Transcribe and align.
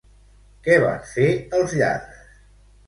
Què 0.69 0.79
van 0.85 1.05
fer 1.11 1.29
els 1.59 1.79
lladres? 1.83 2.29